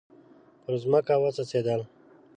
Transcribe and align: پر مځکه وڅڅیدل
پر 0.63 0.73
مځکه 0.91 1.15
وڅڅیدل 1.21 1.81